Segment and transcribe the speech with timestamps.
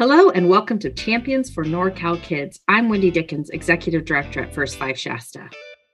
[0.00, 2.58] Hello and welcome to Champions for NorCal Kids.
[2.68, 5.50] I'm Wendy Dickens, Executive Director at First Five Shasta.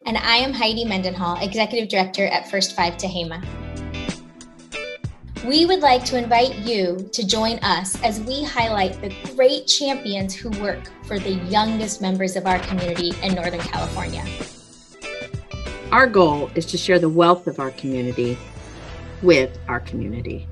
[0.06, 3.44] And I am Heidi Mendenhall, Executive Director at First Five Tehama.
[5.44, 10.36] We would like to invite you to join us as we highlight the great champions
[10.36, 14.24] who work for the youngest members of our community in Northern California.
[15.90, 18.38] Our goal is to share the wealth of our community
[19.20, 20.46] with our community.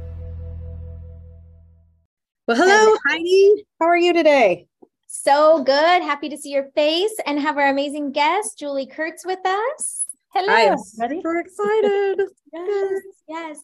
[2.46, 3.64] Well, hello, Heidi.
[3.80, 4.66] How are you today?
[5.07, 6.03] So good.
[6.03, 10.04] Happy to see your face and have our amazing guest, Julie Kurtz, with us.
[10.29, 10.53] Hello.
[10.53, 12.20] I am super excited.
[12.53, 13.61] yes, yes.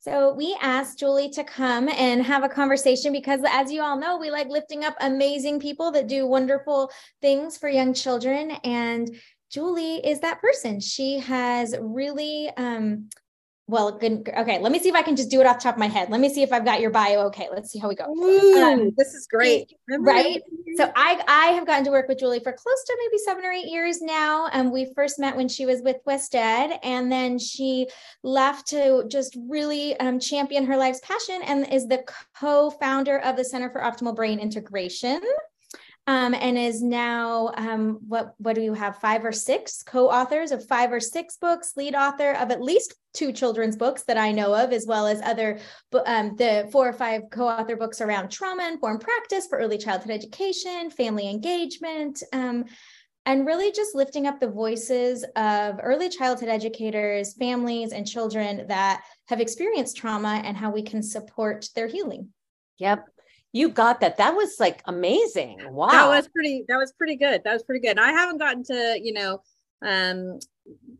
[0.00, 4.16] So we asked Julie to come and have a conversation because, as you all know,
[4.16, 8.52] we like lifting up amazing people that do wonderful things for young children.
[8.64, 9.14] And
[9.50, 10.80] Julie is that person.
[10.80, 13.10] She has really um,
[13.72, 14.28] well, good.
[14.28, 15.86] Okay, let me see if I can just do it off the top of my
[15.86, 16.10] head.
[16.10, 17.20] Let me see if I've got your bio.
[17.28, 18.04] Okay, let's see how we go.
[18.04, 19.72] Ooh, um, this is great.
[19.88, 20.42] Right.
[20.76, 23.50] So I I have gotten to work with Julie for close to maybe seven or
[23.50, 24.48] eight years now.
[24.52, 27.88] And we first met when she was with WestEd, and then she
[28.22, 32.04] left to just really um, champion her life's passion and is the
[32.38, 35.22] co-founder of the Center for Optimal Brain Integration
[36.06, 40.66] um, and is now um, what what do you have five or six co-authors of
[40.66, 44.54] five or six books lead author of at least two children's books that i know
[44.54, 45.60] of as well as other
[46.06, 50.90] um, the four or five co-author books around trauma informed practice for early childhood education
[50.90, 52.64] family engagement um,
[53.24, 59.02] and really just lifting up the voices of early childhood educators families and children that
[59.28, 62.30] have experienced trauma and how we can support their healing.
[62.78, 63.11] Yep
[63.52, 64.16] you got that.
[64.16, 65.60] That was like amazing.
[65.70, 65.90] Wow.
[65.90, 67.42] that was pretty that was pretty good.
[67.44, 67.98] That was pretty good.
[67.98, 69.42] I haven't gotten to you know
[69.84, 70.38] um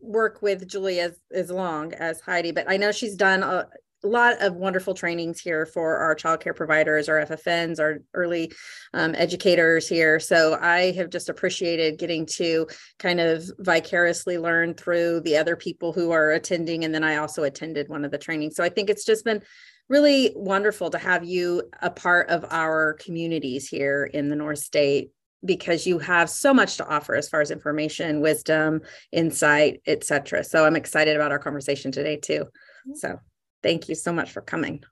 [0.01, 3.67] work with julie as as long as heidi but i know she's done a,
[4.03, 8.51] a lot of wonderful trainings here for our child care providers our ffns our early
[8.93, 10.19] um, educators here.
[10.19, 12.67] So i have just appreciated getting to
[12.99, 17.43] kind of vicariously learn through the other people who are attending and then i also
[17.43, 18.57] attended one of the trainings.
[18.57, 19.41] So i think it's just been
[19.89, 25.11] really wonderful to have you a part of our communities here in the North State
[25.45, 30.43] because you have so much to offer as far as information, wisdom, insight, etc.
[30.43, 32.45] So I'm excited about our conversation today too.
[32.45, 32.95] Mm-hmm.
[32.95, 33.19] So
[33.61, 34.83] thank you so much for coming.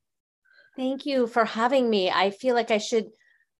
[0.75, 2.09] Thank you for having me.
[2.09, 3.06] I feel like I should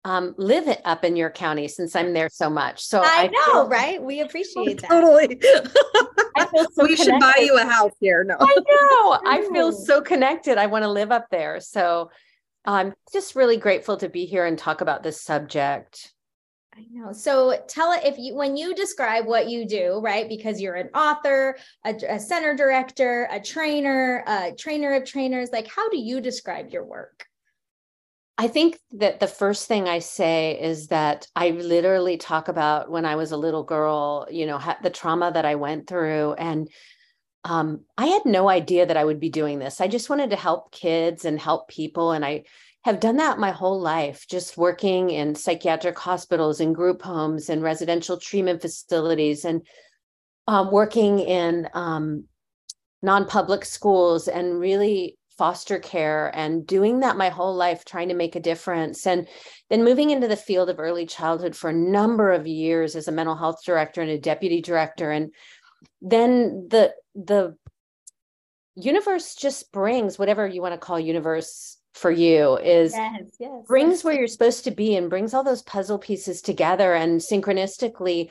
[0.04, 2.84] um, live it up in your county since I'm there so much.
[2.84, 4.02] So I, I know, feel, right?
[4.02, 4.90] We appreciate that.
[4.90, 5.40] Totally.
[6.38, 7.04] I feel so we connected.
[7.04, 8.24] should buy you a house here.
[8.24, 9.20] No, I know.
[9.26, 10.58] I feel so connected.
[10.58, 11.60] I want to live up there.
[11.60, 12.10] So
[12.66, 16.12] I'm just really grateful to be here and talk about this subject.
[16.76, 17.12] I know.
[17.12, 20.28] So tell it if you when you describe what you do, right?
[20.28, 25.50] Because you're an author, a, a center director, a trainer, a trainer of trainers.
[25.52, 27.28] Like, how do you describe your work?
[28.42, 33.06] I think that the first thing I say is that I literally talk about when
[33.06, 36.34] I was a little girl, you know, the trauma that I went through.
[36.34, 36.68] And
[37.44, 39.80] um, I had no idea that I would be doing this.
[39.80, 42.14] I just wanted to help kids and help people.
[42.14, 42.46] And I
[42.84, 47.62] have done that my whole life, just working in psychiatric hospitals and group homes and
[47.62, 49.62] residential treatment facilities and
[50.48, 52.24] um, working in um,
[53.04, 58.14] non public schools and really foster care and doing that my whole life, trying to
[58.14, 59.08] make a difference.
[59.08, 59.28] And
[59.72, 63.12] then moving into the field of early childhood for a number of years as a
[63.12, 65.10] mental health director and a deputy director.
[65.10, 65.34] And
[66.00, 67.58] then the, the,
[68.76, 73.96] universe just brings whatever you want to call universe for you is yes, yes, brings
[73.96, 74.04] yes.
[74.04, 78.30] where you're supposed to be and brings all those puzzle pieces together and synchronistically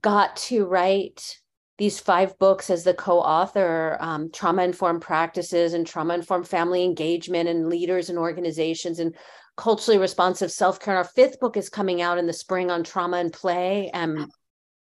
[0.00, 1.41] got to write
[1.82, 7.48] these five books as the co-author um, trauma informed practices and trauma informed family engagement
[7.48, 9.16] and leaders and organizations and
[9.56, 10.94] culturally responsive self-care.
[10.94, 14.16] And our fifth book is coming out in the spring on trauma and play and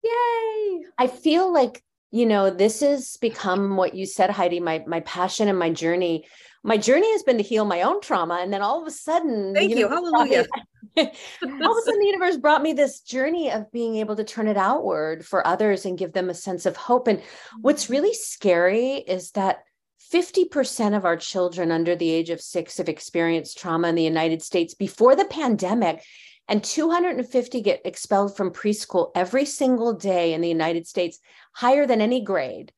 [0.03, 0.83] yay!
[0.95, 5.47] I feel like you know this has become what you said heidi my my passion
[5.47, 6.27] and my journey
[6.63, 9.53] my journey has been to heal my own trauma and then all of a sudden
[9.53, 10.45] thank you, hallelujah
[10.97, 14.47] all of a sudden the universe brought me this journey of being able to turn
[14.47, 17.21] it outward for others and give them a sense of hope and
[17.61, 17.93] what's mm-hmm.
[17.93, 19.63] really scary is that
[20.11, 24.41] 50% of our children under the age of six have experienced trauma in the United
[24.41, 26.03] States before the pandemic,
[26.47, 31.19] and 250 get expelled from preschool every single day in the United States,
[31.53, 32.73] higher than any grade.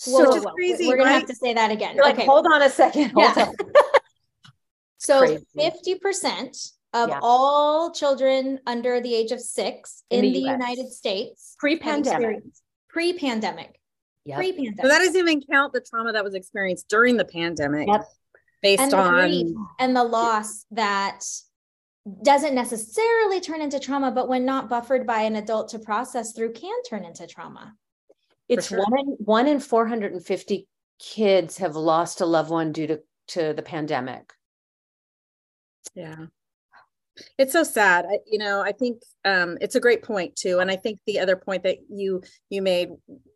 [0.00, 0.88] So Which is crazy.
[0.88, 1.94] We're gonna have to say that again.
[1.98, 3.10] Like, okay, hold on a second.
[3.10, 3.48] Hold yeah.
[3.48, 3.54] on.
[4.96, 7.20] so 50% of yeah.
[7.22, 12.38] all children under the age of six in, in the, the United States pre-pandemic.
[12.88, 13.78] Pre-pandemic.
[14.24, 14.38] Yep.
[14.38, 14.80] Pre-pandemic.
[14.80, 17.86] So that doesn't even count the trauma that was experienced during the pandemic.
[17.86, 18.04] Yep.
[18.62, 21.20] Based and on and the loss that
[22.22, 26.54] doesn't necessarily turn into trauma, but when not buffered by an adult to process through,
[26.54, 27.74] can turn into trauma.
[28.50, 28.78] It's sure.
[28.78, 30.66] one in one in 450
[30.98, 34.32] kids have lost a loved one due to, to the pandemic.
[35.94, 36.26] Yeah.
[37.38, 38.06] It's so sad.
[38.06, 40.58] I, you know, I think um, it's a great point too.
[40.58, 42.88] And I think the other point that you you made,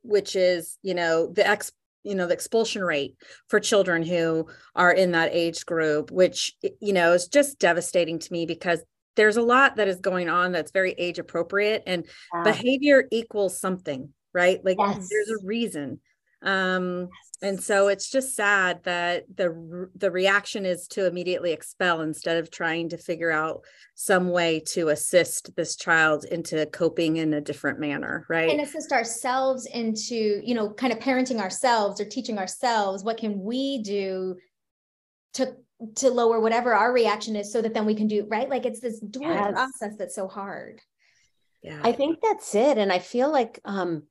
[0.02, 1.70] which is, you know, the ex
[2.02, 3.16] you know the expulsion rate
[3.48, 8.30] for children who are in that age group which you know is just devastating to
[8.30, 8.82] me because
[9.16, 12.04] there's a lot that is going on that's very age appropriate and
[12.44, 14.60] behavior equals something right?
[14.64, 15.08] Like yes.
[15.08, 16.00] there's a reason.
[16.42, 17.08] Um
[17.44, 22.50] and so it's just sad that the the reaction is to immediately expel instead of
[22.50, 23.64] trying to figure out
[23.94, 28.50] some way to assist this child into coping in a different manner right?
[28.50, 33.40] And assist ourselves into you know kind of parenting ourselves or teaching ourselves what can
[33.40, 34.36] we do
[35.34, 35.54] to
[35.96, 38.48] to lower whatever our reaction is so that then we can do right?
[38.48, 39.52] Like it's this dual yes.
[39.52, 40.80] process that's so hard.
[41.62, 41.80] Yeah.
[41.82, 42.78] I think that's it.
[42.78, 44.04] And i feel like um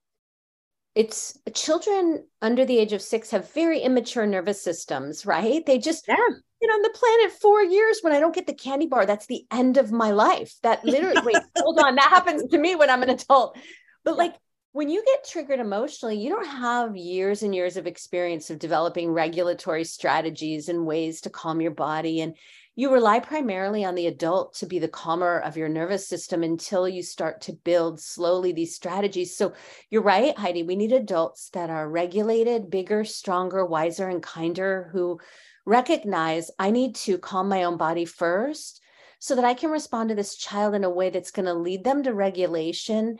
[0.95, 5.65] it's children under the age of six have very immature nervous systems, right?
[5.65, 6.15] They just, yeah.
[6.61, 9.25] you know, on the planet four years when I don't get the candy bar, that's
[9.25, 10.53] the end of my life.
[10.61, 13.57] That literally, wait, hold on, that happens to me when I'm an adult.
[14.03, 14.35] But like
[14.73, 19.11] when you get triggered emotionally, you don't have years and years of experience of developing
[19.11, 22.21] regulatory strategies and ways to calm your body.
[22.21, 22.35] And
[22.75, 26.89] you rely primarily on the adult to be the calmer of your nervous system until
[26.89, 29.37] you start to build slowly these strategies.
[29.37, 29.53] So
[29.91, 30.63] you're right, Heidi.
[30.63, 35.19] We need adults that are regulated, bigger, stronger, wiser, and kinder who
[35.67, 38.81] recognize I need to calm my own body first
[39.19, 41.83] so that I can respond to this child in a way that's going to lead
[41.83, 43.19] them to regulation.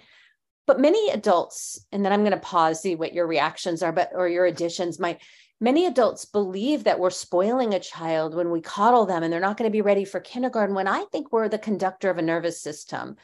[0.66, 4.12] But many adults, and then I'm going to pause, see what your reactions are, but
[4.14, 5.22] or your additions might
[5.64, 9.56] many adults believe that we're spoiling a child when we coddle them and they're not
[9.56, 12.62] going to be ready for kindergarten when i think we're the conductor of a nervous
[12.62, 13.16] system.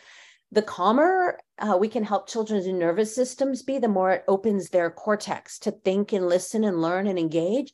[0.51, 4.89] The calmer uh, we can help children's nervous systems be the more it opens their
[4.89, 7.73] cortex to think and listen and learn and engage.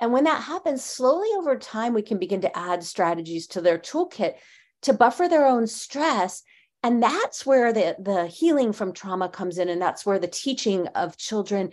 [0.00, 3.78] And when that happens slowly over time we can begin to add strategies to their
[3.78, 4.34] toolkit
[4.82, 6.44] to buffer their own stress
[6.84, 10.86] and that's where the, the healing from trauma comes in and that's where the teaching
[10.88, 11.72] of children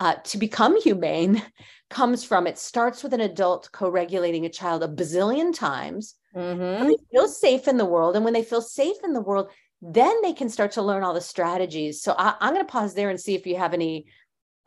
[0.00, 1.42] uh, to become humane
[1.90, 2.46] comes from.
[2.46, 6.14] It starts with an adult co-regulating a child a bazillion times.
[6.36, 6.86] Mm-hmm.
[6.86, 9.50] they feel safe in the world and when they feel safe in the world
[9.82, 12.02] then they can start to learn all the strategies.
[12.02, 14.06] So I, am going to pause there and see if you have any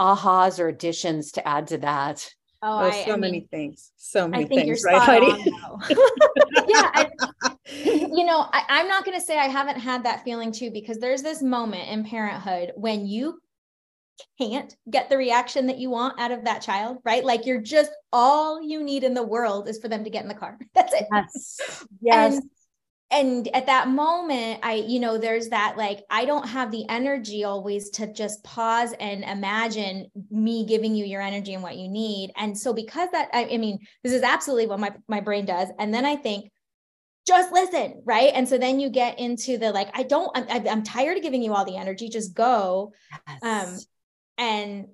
[0.01, 2.29] ahas or additions to add to that
[2.63, 5.25] oh, I, so I many mean, things so many things right heidi
[6.67, 7.09] yeah I,
[7.67, 10.97] you know I, i'm not going to say i haven't had that feeling too because
[10.97, 13.39] there's this moment in parenthood when you
[14.39, 17.23] can't get the reaction that you want out of that child, right?
[17.23, 20.27] Like you're just all you need in the world is for them to get in
[20.27, 20.57] the car.
[20.75, 21.07] That's it.
[21.11, 21.85] Yes.
[22.01, 22.33] Yes.
[22.35, 22.43] And,
[23.13, 27.43] and at that moment, I, you know, there's that like, I don't have the energy
[27.43, 32.31] always to just pause and imagine me giving you your energy and what you need.
[32.35, 35.69] And so, because that, I, I mean, this is absolutely what my, my brain does.
[35.79, 36.49] And then I think,
[37.25, 40.83] just listen right and so then you get into the like i don't i'm, I'm
[40.83, 42.91] tired of giving you all the energy just go
[43.41, 43.41] yes.
[43.41, 43.79] um
[44.37, 44.87] and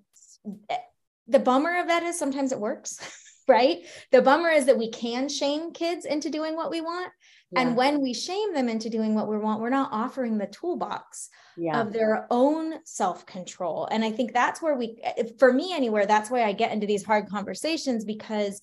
[1.30, 3.00] the bummer of that is sometimes it works,
[3.48, 3.86] right?
[4.12, 7.12] The bummer is that we can shame kids into doing what we want.
[7.52, 7.62] Yeah.
[7.62, 11.30] And when we shame them into doing what we want, we're not offering the toolbox
[11.58, 11.82] yeah.
[11.82, 13.88] of their own self control.
[13.90, 15.02] And I think that's where we,
[15.40, 18.62] for me anywhere, that's why I get into these hard conversations because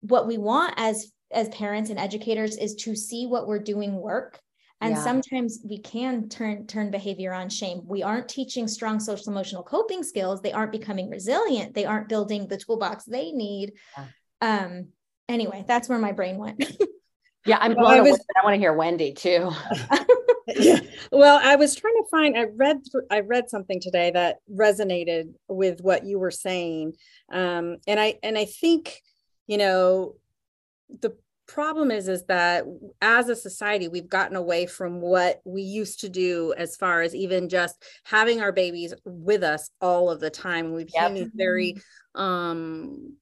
[0.00, 4.40] what we want as as parents and educators is to see what we're doing work
[4.80, 5.02] and yeah.
[5.02, 10.02] sometimes we can turn turn behavior on shame we aren't teaching strong social emotional coping
[10.02, 13.72] skills they aren't becoming resilient they aren't building the toolbox they need
[14.40, 14.88] um
[15.28, 16.62] anyway that's where my brain went
[17.46, 19.50] yeah i'm well, I, was, I want to hear wendy too
[20.48, 20.80] yeah.
[21.12, 22.78] well i was trying to find i read
[23.10, 26.94] i read something today that resonated with what you were saying
[27.32, 29.00] um and i and i think
[29.46, 30.14] you know
[31.00, 32.64] the problem is is that
[33.00, 37.14] as a society we've gotten away from what we used to do as far as
[37.14, 41.28] even just having our babies with us all of the time we became yep.
[41.34, 41.76] very
[42.16, 43.16] um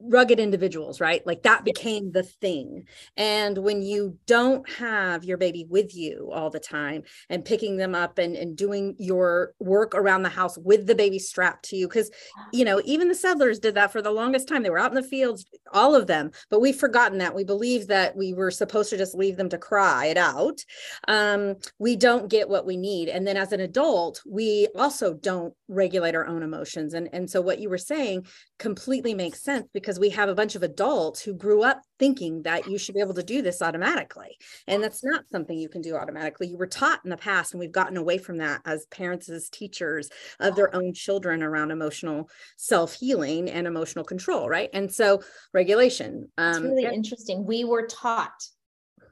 [0.00, 1.26] rugged individuals, right?
[1.26, 2.84] Like that became the thing.
[3.16, 7.94] And when you don't have your baby with you all the time and picking them
[7.94, 11.88] up and, and doing your work around the house with the baby strapped to you,
[11.88, 12.10] because,
[12.52, 14.62] you know, even the settlers did that for the longest time.
[14.62, 17.34] They were out in the fields, all of them, but we've forgotten that.
[17.34, 20.60] We believe that we were supposed to just leave them to cry it out.
[21.08, 23.08] Um, we don't get what we need.
[23.08, 26.94] And then as an adult, we also don't regulate our own emotions.
[26.94, 28.26] And, and so what you were saying
[28.58, 32.42] completely makes sense because because we have a bunch of adults who grew up thinking
[32.42, 34.36] that you should be able to do this automatically.
[34.66, 36.46] And that's not something you can do automatically.
[36.46, 39.48] You were taught in the past, and we've gotten away from that as parents, as
[39.48, 42.28] teachers of their own children around emotional
[42.58, 44.68] self healing and emotional control, right?
[44.74, 45.22] And so
[45.54, 46.28] regulation.
[46.36, 47.46] Um, it's really interesting.
[47.46, 48.44] We were taught,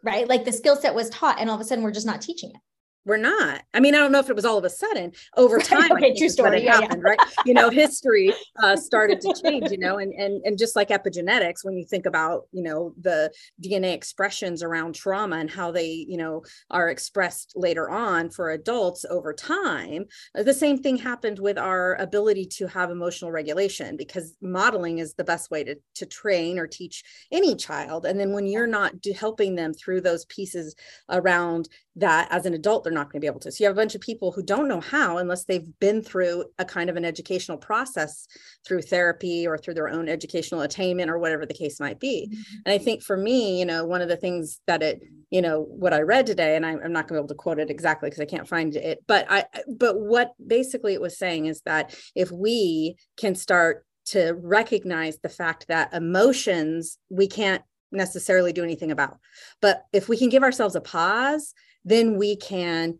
[0.02, 0.28] right?
[0.28, 2.50] Like the skill set was taught, and all of a sudden we're just not teaching
[2.50, 2.60] it
[3.06, 3.62] we're not.
[3.72, 5.92] I mean, I don't know if it was all of a sudden over time.
[5.92, 6.64] okay, true story.
[6.64, 7.10] Yeah, happened, yeah.
[7.10, 7.18] right?
[7.46, 9.70] You know, history uh, started to change.
[9.70, 13.32] You know, and and and just like epigenetics, when you think about you know the
[13.62, 19.04] DNA expressions around trauma and how they you know are expressed later on for adults
[19.08, 24.34] over time, uh, the same thing happened with our ability to have emotional regulation because
[24.42, 28.04] modeling is the best way to to train or teach any child.
[28.04, 30.74] And then when you're not helping them through those pieces
[31.08, 33.76] around that as an adult they're not going to be able to so you have
[33.76, 36.96] a bunch of people who don't know how unless they've been through a kind of
[36.96, 38.26] an educational process
[38.66, 42.56] through therapy or through their own educational attainment or whatever the case might be mm-hmm.
[42.64, 45.00] and i think for me you know one of the things that it
[45.30, 47.34] you know what i read today and I, i'm not going to be able to
[47.34, 51.18] quote it exactly because i can't find it but i but what basically it was
[51.18, 57.62] saying is that if we can start to recognize the fact that emotions we can't
[57.92, 59.18] necessarily do anything about.
[59.60, 61.54] But if we can give ourselves a pause
[61.86, 62.98] then we can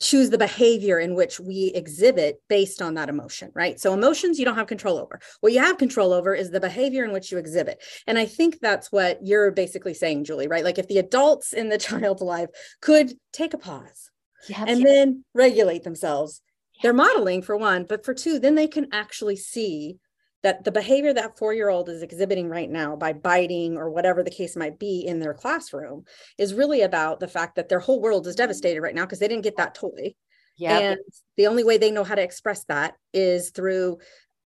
[0.00, 3.80] choose the behavior in which we exhibit based on that emotion, right?
[3.80, 5.18] So emotions you don't have control over.
[5.40, 7.82] What you have control over is the behavior in which you exhibit.
[8.06, 10.64] And I think that's what you're basically saying, Julie, right?
[10.64, 12.50] Like if the adults in the child's life
[12.82, 14.10] could take a pause
[14.54, 16.42] and then regulate themselves,
[16.82, 19.98] they're modeling for one, but for two, then they can actually see
[20.42, 24.22] that the behavior that four year old is exhibiting right now by biting or whatever
[24.22, 26.04] the case might be in their classroom
[26.36, 29.28] is really about the fact that their whole world is devastated right now because they
[29.28, 30.14] didn't get that toy.
[30.56, 30.78] Yeah.
[30.78, 31.00] And
[31.36, 33.98] the only way they know how to express that is through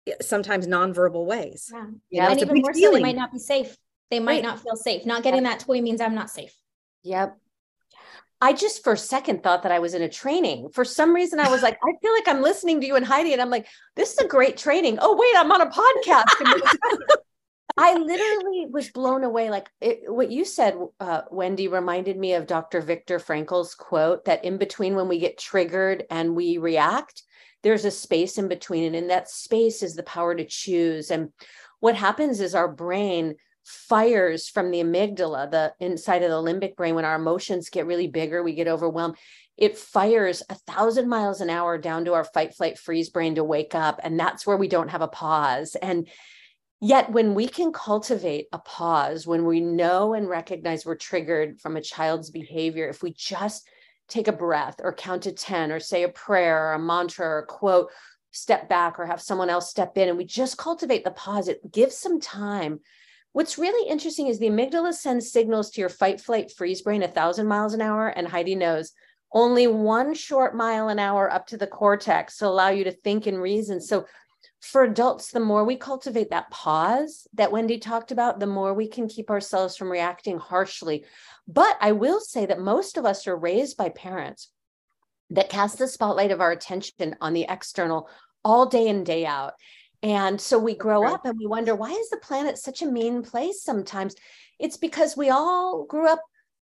[0.07, 1.71] eh, sometimes nonverbal ways.
[1.73, 1.87] Yeah.
[2.11, 2.31] yeah.
[2.31, 3.77] And even more so, they might not be safe.
[4.11, 4.43] They might right.
[4.43, 5.07] not feel safe.
[5.07, 6.55] Not getting that toy means I'm not safe.
[7.03, 7.37] Yep.
[8.43, 10.71] I just for a second thought that I was in a training.
[10.73, 13.33] For some reason, I was like, I feel like I'm listening to you and Heidi,
[13.33, 14.99] and I'm like, this is a great training.
[15.01, 16.25] Oh, wait, I'm on a podcast.
[17.77, 19.49] I literally was blown away.
[19.49, 22.81] Like it, what you said, uh, Wendy, reminded me of Dr.
[22.81, 27.23] Viktor Frankl's quote that in between when we get triggered and we react,
[27.63, 28.83] there's a space in between.
[28.83, 31.13] And in that space is the power to choose.
[31.13, 31.33] And
[31.79, 36.95] what happens is our brain fires from the amygdala, the inside of the limbic brain,
[36.95, 39.16] when our emotions get really bigger, we get overwhelmed.
[39.57, 43.45] It fires a thousand miles an hour down to our fight, flight, freeze brain to
[43.45, 44.00] wake up.
[44.02, 45.76] And that's where we don't have a pause.
[45.76, 46.09] And
[46.81, 51.76] yet, when we can cultivate a pause, when we know and recognize we're triggered from
[51.76, 53.69] a child's behavior, if we just
[54.09, 57.38] take a breath or count to 10 or say a prayer or a mantra or
[57.40, 57.90] a quote,
[58.33, 61.71] step back or have someone else step in, and we just cultivate the pause, it
[61.71, 62.81] gives some time
[63.33, 67.09] What's really interesting is the amygdala sends signals to your fight, flight, freeze brain a
[67.09, 68.09] thousand miles an hour.
[68.09, 68.93] And Heidi knows
[69.33, 73.27] only one short mile an hour up to the cortex to allow you to think
[73.27, 73.81] and reason.
[73.81, 74.07] So
[74.61, 78.87] for adults, the more we cultivate that pause that Wendy talked about, the more we
[78.87, 81.05] can keep ourselves from reacting harshly.
[81.49, 84.51] But I will say that most of us are raised by parents
[85.31, 88.09] that cast the spotlight of our attention on the external
[88.45, 89.55] all day and day out.
[90.02, 93.23] And so we grow up and we wonder, why is the planet such a mean
[93.23, 94.16] place sometimes?
[94.59, 96.21] It's because we all grew up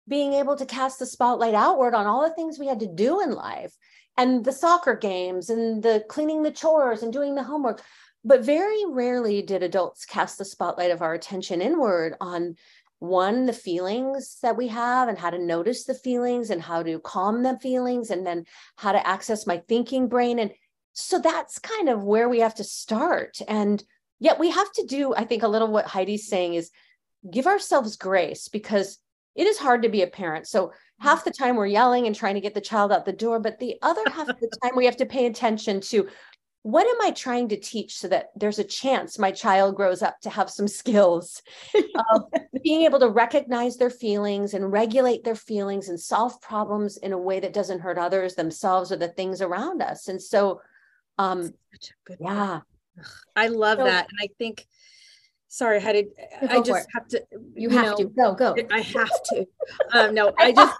[0.08, 3.22] being able to cast the spotlight outward on all the things we had to do
[3.22, 3.74] in life
[4.18, 7.82] and the soccer games and the cleaning the chores and doing the homework.
[8.26, 12.56] But very rarely did adults cast the spotlight of our attention inward on
[13.00, 17.00] one, the feelings that we have and how to notice the feelings and how to
[17.00, 18.46] calm the feelings and then
[18.76, 20.38] how to access my thinking brain.
[20.38, 20.52] And
[20.94, 23.40] so that's kind of where we have to start.
[23.48, 23.84] And
[24.20, 26.72] yet we have to do, I think, a little what Heidi's saying is
[27.30, 28.98] give ourselves grace because
[29.36, 30.48] it is hard to be a parent.
[30.48, 33.40] So half the time we're yelling and trying to get the child out the door,
[33.40, 36.08] but the other half of the time we have to pay attention to
[36.64, 40.20] what am I trying to teach so that there's a chance my child grows up
[40.22, 41.42] to have some skills
[41.74, 42.26] of
[42.64, 47.18] being able to recognize their feelings and regulate their feelings and solve problems in a
[47.18, 50.08] way that doesn't hurt others, themselves, or the things around us.
[50.08, 50.62] And so
[51.22, 51.54] um
[52.20, 52.62] yeah.
[53.36, 54.68] I love so, that and i think
[55.48, 56.08] sorry how did
[56.50, 58.06] i just have to you, you have know, to.
[58.06, 58.56] Go go.
[58.72, 59.46] I have to.
[59.94, 60.76] Um no i just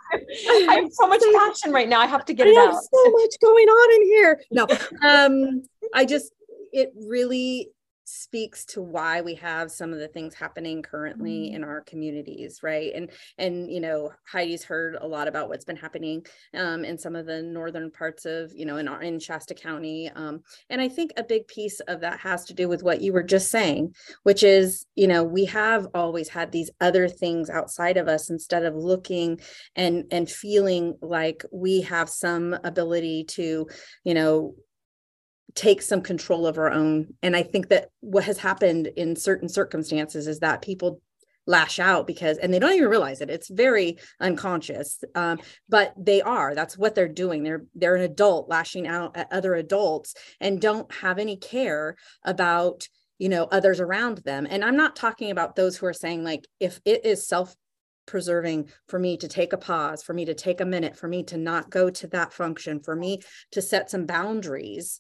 [0.70, 2.00] i have so much passion right now.
[2.00, 2.82] I have to get I it out.
[2.82, 4.42] so much going on in here.
[4.52, 4.68] No
[5.08, 6.32] um i just
[6.72, 7.70] it really
[8.12, 11.56] speaks to why we have some of the things happening currently mm-hmm.
[11.56, 15.78] in our communities right and and you know heidi's heard a lot about what's been
[15.78, 16.26] happening
[16.56, 20.12] um, in some of the northern parts of you know in our in shasta county
[20.16, 23.14] um, and i think a big piece of that has to do with what you
[23.14, 27.96] were just saying which is you know we have always had these other things outside
[27.96, 29.40] of us instead of looking
[29.76, 33.68] and and feeling like we have some ability to
[34.04, 34.54] you know
[35.56, 37.14] take some control of our own.
[37.22, 41.02] And I think that what has happened in certain circumstances is that people
[41.48, 43.30] lash out because and they don't even realize it.
[43.30, 45.04] It's very unconscious.
[45.16, 46.54] Um, but they are.
[46.54, 47.44] That's what they're doing.
[47.44, 52.88] They're they're an adult lashing out at other adults and don't have any care about
[53.18, 54.48] you know others around them.
[54.50, 57.56] And i'm not talking about those who are saying like if it is self
[58.08, 61.24] preserving for me to take a pause for me to take a minute for me
[61.24, 65.00] to not go to that function for me to set some boundaries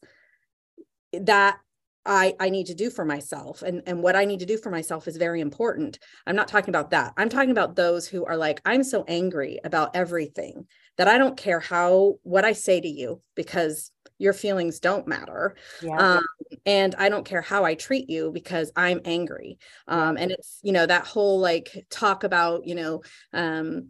[1.13, 1.59] that
[2.05, 4.71] I, I need to do for myself and, and what I need to do for
[4.71, 5.99] myself is very important.
[6.25, 7.13] I'm not talking about that.
[7.15, 10.65] I'm talking about those who are like, I'm so angry about everything
[10.97, 15.55] that I don't care how, what I say to you because your feelings don't matter.
[15.81, 15.97] Yeah.
[15.97, 16.25] Um,
[16.65, 19.59] and I don't care how I treat you because I'm angry.
[19.87, 23.89] Um, and it's, you know, that whole like talk about, you know, um,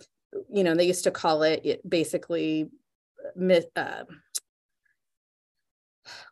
[0.50, 2.70] you know, they used to call it, it basically,
[3.76, 4.04] uh,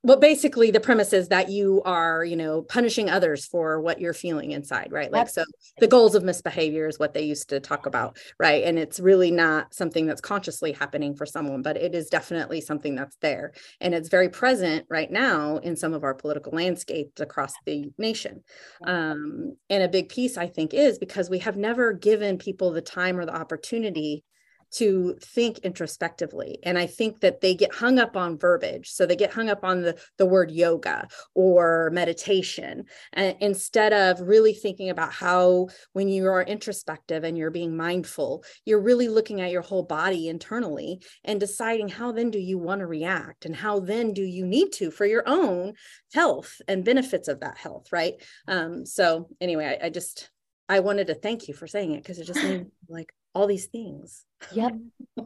[0.03, 4.13] well basically the premise is that you are you know punishing others for what you're
[4.13, 5.11] feeling inside right?
[5.11, 5.43] Like so
[5.79, 8.63] the goals of misbehavior is what they used to talk about right?
[8.63, 12.95] And it's really not something that's consciously happening for someone but it is definitely something
[12.95, 13.53] that's there.
[13.81, 18.43] And it's very present right now in some of our political landscapes across the nation.
[18.83, 22.81] Um, and a big piece i think is because we have never given people the
[22.81, 24.23] time or the opportunity
[24.71, 26.59] to think introspectively.
[26.63, 28.89] And i think that they get hung up on verbiage.
[28.89, 34.21] So they get hung up on the, the word yoga or meditation and instead of
[34.21, 39.41] really thinking about how when you are introspective and you're being mindful you're really looking
[39.41, 43.55] at your whole body internally and deciding how then do you want to react and
[43.55, 45.73] how then do you need to for your own
[46.13, 48.15] health and benefits of that health right?
[48.47, 50.29] Um, so anyway I, I just
[50.67, 53.67] I wanted to thank you for saying it because it just made like all these
[53.67, 54.25] things.
[54.53, 54.73] Yep.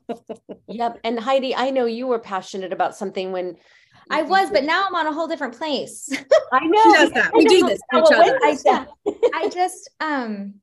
[0.68, 1.00] yep.
[1.04, 3.58] And Heidi, I know you were passionate about something when
[4.10, 6.10] I was, but now I'm on a whole different place.
[6.52, 6.84] I know.
[6.84, 7.32] She does that.
[7.34, 7.80] We do this.
[7.96, 8.40] Each other.
[8.44, 8.86] I,
[9.34, 10.56] I just um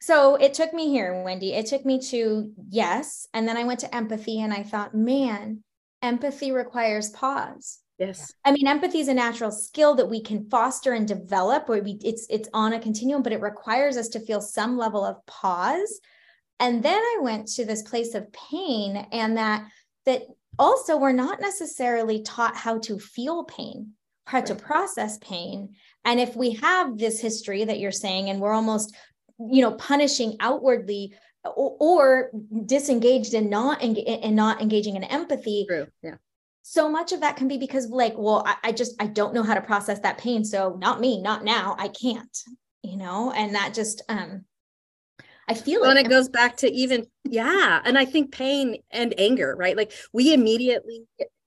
[0.00, 1.54] so it took me here, Wendy.
[1.54, 3.26] It took me to yes.
[3.32, 5.62] And then I went to empathy and I thought, man,
[6.02, 7.80] empathy requires pause.
[7.98, 8.32] Yes.
[8.44, 11.98] I mean, empathy is a natural skill that we can foster and develop where we
[12.04, 16.00] it's it's on a continuum, but it requires us to feel some level of pause
[16.60, 19.66] and then i went to this place of pain and that
[20.04, 20.22] that
[20.58, 23.92] also we're not necessarily taught how to feel pain
[24.26, 25.76] how to process pain.
[26.04, 28.94] And if we have this history that you're saying and we're almost
[29.38, 31.14] you know punishing outwardly
[31.44, 32.30] or, or
[32.64, 35.86] disengaged and not and not engaging in empathy True.
[36.02, 36.14] yeah.
[36.62, 39.42] so much of that can be because like well I, I just i don't know
[39.42, 42.34] how to process that pain so not me not now i can't
[42.86, 43.32] you know?
[43.32, 44.44] And that just um
[45.48, 45.98] I feel well, it.
[45.98, 47.80] And it goes back to even, yeah.
[47.84, 49.76] And I think pain and anger, right?
[49.76, 51.02] Like we immediately,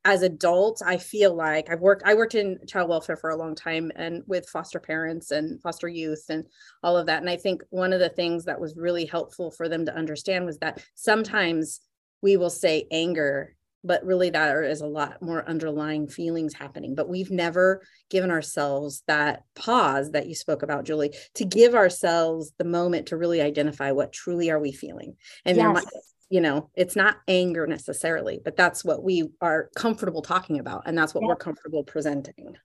[0.06, 3.56] as adults, I feel like I've worked, I worked in child welfare for a long
[3.56, 6.46] time and with foster parents and foster youth and
[6.84, 7.22] all of that.
[7.22, 10.46] And I think one of the things that was really helpful for them to understand
[10.46, 11.82] was that sometimes
[12.22, 17.10] we will say anger but really there is a lot more underlying feelings happening but
[17.10, 22.66] we've never given ourselves that pause that you spoke about julie to give ourselves the
[22.66, 25.16] moment to really identify what truly are we feeling
[25.46, 25.74] and yes.
[25.74, 25.86] might
[26.30, 30.98] you know it's not anger necessarily but that's what we are comfortable talking about and
[30.98, 32.56] that's what we're comfortable presenting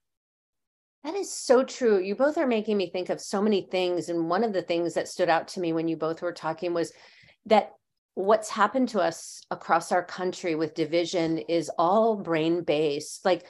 [1.05, 1.99] that is so true.
[1.99, 4.09] You both are making me think of so many things.
[4.09, 6.73] And one of the things that stood out to me when you both were talking
[6.73, 6.91] was
[7.45, 7.73] that
[8.15, 13.23] what's happened to us across our country with division is all brain based.
[13.25, 13.45] Like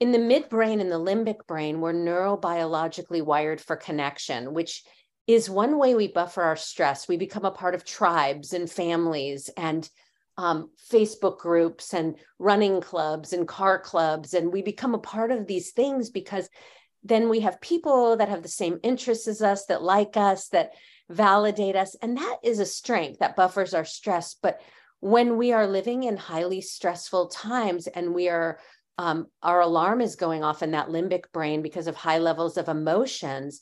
[0.00, 4.82] in the midbrain and the limbic brain, we're neurobiologically wired for connection, which
[5.26, 7.08] is one way we buffer our stress.
[7.08, 9.88] We become a part of tribes and families and
[10.36, 14.34] um, Facebook groups and running clubs and car clubs.
[14.34, 16.48] And we become a part of these things because
[17.02, 20.70] then we have people that have the same interests as us, that like us, that
[21.10, 21.94] validate us.
[22.02, 24.34] And that is a strength that buffers our stress.
[24.34, 24.60] But
[25.00, 28.58] when we are living in highly stressful times and we are,
[28.96, 32.68] um, our alarm is going off in that limbic brain because of high levels of
[32.68, 33.60] emotions,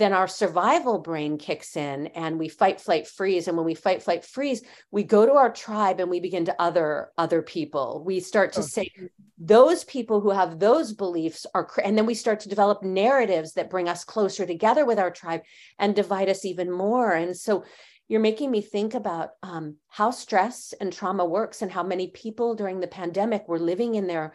[0.00, 3.46] then our survival brain kicks in and we fight flight freeze.
[3.46, 6.60] And when we fight flight freeze we go to our tribe and we begin to
[6.60, 8.02] other other people.
[8.04, 8.90] We start to say
[9.38, 13.70] those people who have those beliefs are and then we start to develop narratives that
[13.70, 15.42] bring us closer together with our tribe
[15.78, 17.12] and divide us even more.
[17.12, 17.64] And so
[18.08, 22.56] you're making me think about um, how stress and trauma works and how many people
[22.56, 24.34] during the pandemic were living in their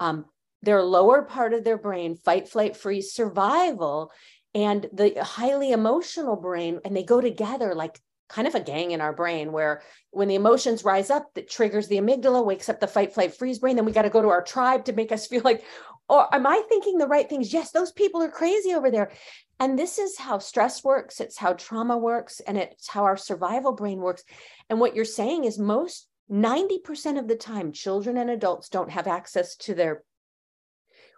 [0.00, 0.24] um,
[0.62, 4.10] their lower part of their brain fight flight freeze survival
[4.56, 9.02] and the highly emotional brain and they go together like kind of a gang in
[9.02, 12.86] our brain where when the emotions rise up that triggers the amygdala wakes up the
[12.86, 15.26] fight flight freeze brain then we got to go to our tribe to make us
[15.26, 15.62] feel like
[16.08, 17.52] oh am i thinking the right things?
[17.52, 19.12] Yes those people are crazy over there.
[19.60, 23.72] And this is how stress works it's how trauma works and it's how our survival
[23.72, 24.24] brain works.
[24.70, 29.06] And what you're saying is most 90% of the time children and adults don't have
[29.06, 30.02] access to their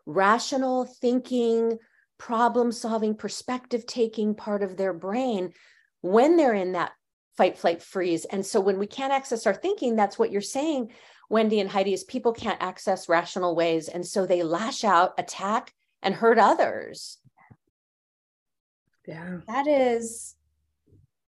[0.04, 1.78] rational thinking
[2.18, 5.52] problem solving, perspective taking part of their brain
[6.00, 6.92] when they're in that
[7.36, 8.24] fight, flight, freeze.
[8.24, 10.90] And so when we can't access our thinking, that's what you're saying,
[11.30, 13.88] Wendy and Heidi, is people can't access rational ways.
[13.88, 17.18] And so they lash out, attack, and hurt others.
[19.06, 19.38] Yeah.
[19.46, 20.34] That is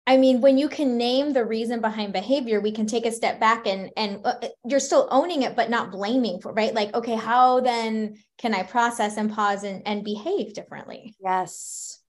[0.09, 3.39] I mean, when you can name the reason behind behavior, we can take a step
[3.39, 6.73] back and and uh, you're still owning it, but not blaming for right.
[6.73, 11.13] Like, okay, how then can I process and pause and, and behave differently?
[11.21, 12.01] Yes.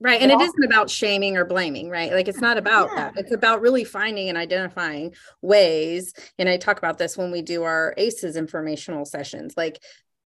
[0.00, 0.22] Right.
[0.22, 2.12] And it isn't about shaming or blaming, right?
[2.12, 2.96] Like it's not about yeah.
[2.96, 3.18] that.
[3.18, 6.14] It's about really finding and identifying ways.
[6.38, 9.52] And I talk about this when we do our ACEs informational sessions.
[9.54, 9.82] Like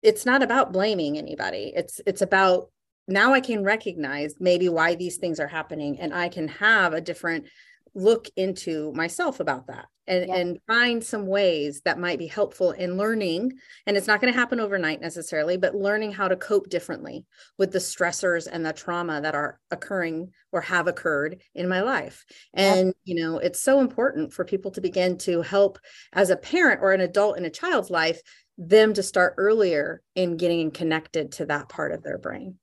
[0.01, 1.73] it's not about blaming anybody.
[1.75, 2.71] It's it's about
[3.09, 7.01] now I can recognize maybe why these things are happening and I can have a
[7.01, 7.47] different
[7.95, 10.37] look into myself about that and, yeah.
[10.37, 13.53] and find some ways that might be helpful in learning.
[13.87, 17.27] And it's not going to happen overnight necessarily, but learning how to cope differently
[17.59, 22.25] with the stressors and the trauma that are occurring or have occurred in my life.
[22.55, 23.15] And, yeah.
[23.15, 25.79] you know, it's so important for people to begin to help
[26.13, 28.21] as a parent or an adult in a child's life,
[28.59, 32.59] them to start earlier in getting connected to that part of their brain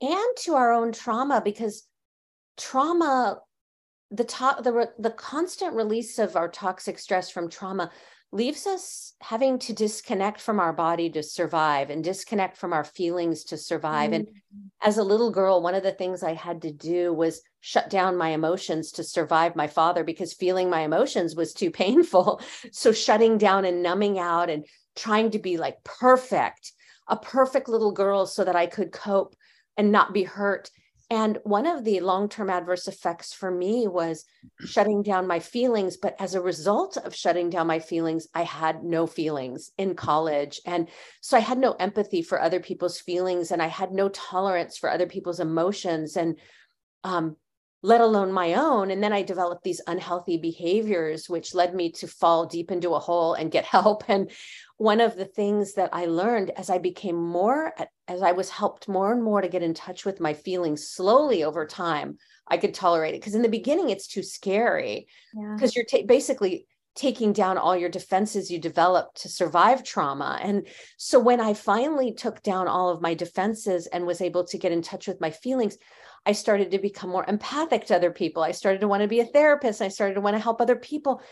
[0.00, 1.86] and to our own trauma because
[2.56, 3.40] trauma
[4.10, 7.90] the to- the the constant release of our toxic stress from trauma
[8.32, 13.44] leaves us having to disconnect from our body to survive and disconnect from our feelings
[13.44, 14.26] to survive mm-hmm.
[14.26, 17.90] and as a little girl one of the things i had to do was shut
[17.90, 22.40] down my emotions to survive my father because feeling my emotions was too painful
[22.72, 24.64] so shutting down and numbing out and
[24.96, 26.72] trying to be like perfect
[27.08, 29.34] a perfect little girl so that i could cope
[29.76, 30.70] and not be hurt.
[31.12, 34.24] And one of the long term adverse effects for me was
[34.64, 35.96] shutting down my feelings.
[35.96, 40.60] But as a result of shutting down my feelings, I had no feelings in college.
[40.64, 40.88] And
[41.20, 44.88] so I had no empathy for other people's feelings and I had no tolerance for
[44.88, 46.38] other people's emotions and
[47.02, 47.36] um,
[47.82, 48.90] let alone my own.
[48.90, 52.98] And then I developed these unhealthy behaviors, which led me to fall deep into a
[52.98, 54.04] hole and get help.
[54.08, 54.30] And
[54.76, 57.74] one of the things that I learned as I became more,
[58.08, 61.44] as I was helped more and more to get in touch with my feelings slowly
[61.44, 63.20] over time, I could tolerate it.
[63.20, 65.06] Because in the beginning, it's too scary
[65.54, 65.82] because yeah.
[65.92, 66.66] you're basically
[66.96, 70.38] taking down all your defenses you developed to survive trauma.
[70.42, 70.66] And
[70.96, 74.72] so when I finally took down all of my defenses and was able to get
[74.72, 75.78] in touch with my feelings,
[76.26, 78.42] I started to become more empathic to other people.
[78.42, 79.80] I started to want to be a therapist.
[79.80, 81.22] I started to want to help other people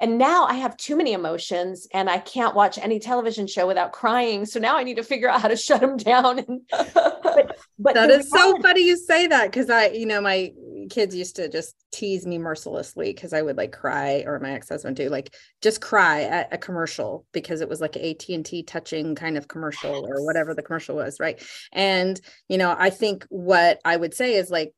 [0.00, 3.92] and now I have too many emotions and I can't watch any television show without
[3.92, 4.46] crying.
[4.46, 6.66] So now I need to figure out how to shut them down.
[7.20, 10.50] But, but that is so funny you say that because I, you know, my
[10.90, 14.96] kids used to just tease me mercilessly because I would like cry, or my ex-husband
[14.96, 19.14] too, like just cry at a commercial because it was like AT and T touching
[19.14, 20.04] kind of commercial yes.
[20.06, 21.42] or whatever the commercial was, right?
[21.72, 24.72] And you know, I think what I would say is like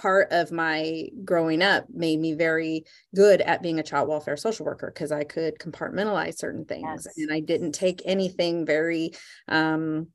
[0.00, 4.64] part of my growing up made me very good at being a child welfare social
[4.64, 7.14] worker because I could compartmentalize certain things yes.
[7.16, 9.12] and I didn't take anything very
[9.48, 10.08] um,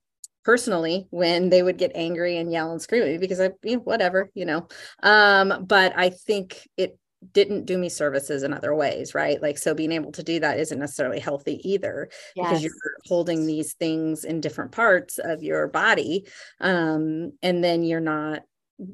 [0.44, 3.78] personally when they would get angry and yell and scream at me because I you
[3.78, 4.68] know, whatever you know
[5.02, 6.98] um, but I think it
[7.32, 10.60] didn't do me services in other ways right like so being able to do that
[10.60, 12.48] isn't necessarily healthy either yes.
[12.48, 12.74] because you're
[13.06, 16.28] holding these things in different parts of your body
[16.60, 18.42] um, and then you're not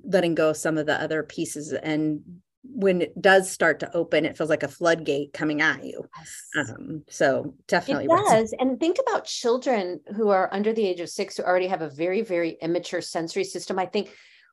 [0.04, 2.22] letting go of some of the other pieces and
[2.64, 6.70] when it does start to open it feels like a floodgate coming at you yes.
[6.70, 11.10] um, so definitely it does and think about children who are under the age of
[11.10, 14.10] six who already have a very very immature sensory system i think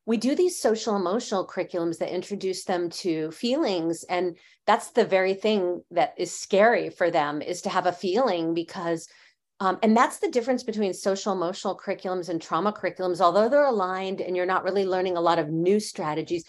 [0.07, 5.35] we do these social emotional curriculums that introduce them to feelings and that's the very
[5.35, 9.09] thing that is scary for them is to have a feeling because
[9.59, 13.23] Um, and that's the difference between social emotional curriculums and trauma curriculums.
[13.23, 16.45] Although they're aligned and you're not really learning a lot of new strategies,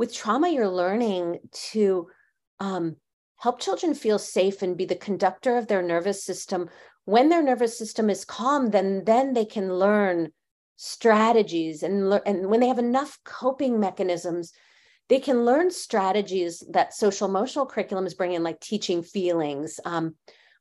[0.00, 2.08] with trauma, you're learning to
[2.58, 2.96] um,
[3.36, 6.70] help children feel safe and be the conductor of their nervous system.
[7.04, 10.32] When their nervous system is calm, then then they can learn
[10.76, 14.54] strategies and and when they have enough coping mechanisms
[15.10, 20.14] they can learn strategies that social emotional curriculums bring in like teaching feelings um,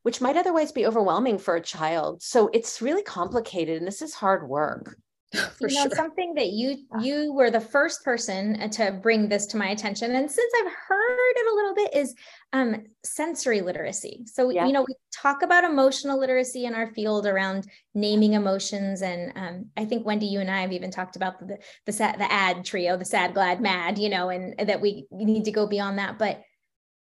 [0.04, 4.14] which might otherwise be overwhelming for a child so it's really complicated and this is
[4.14, 4.98] hard work
[5.34, 5.90] you know, sure.
[5.92, 10.16] something that you you were the first person uh, to bring this to my attention,
[10.16, 12.16] and since I've heard it a little bit, is
[12.52, 14.24] um, sensory literacy.
[14.26, 14.66] So yeah.
[14.66, 19.66] you know, we talk about emotional literacy in our field around naming emotions, and um,
[19.78, 22.66] I think Wendy, you and I have even talked about the the sad, the ad
[22.66, 24.00] trio, the sad, glad, mad.
[24.00, 26.42] You know, and that we need to go beyond that, but